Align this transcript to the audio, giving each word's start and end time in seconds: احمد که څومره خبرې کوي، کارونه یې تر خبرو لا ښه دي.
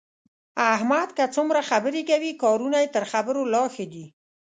احمد 0.73 1.09
که 1.17 1.25
څومره 1.35 1.61
خبرې 1.69 2.01
کوي، 2.09 2.31
کارونه 2.43 2.77
یې 2.83 2.87
تر 2.95 3.03
خبرو 3.11 3.41
لا 3.53 3.63
ښه 3.73 3.85
دي. 3.93 4.05